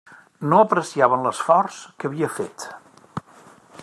No 0.53 0.61
apreciaven 0.63 1.27
l'esforç 1.27 1.77
que 1.99 2.11
havia 2.11 2.31
fet. 2.39 2.67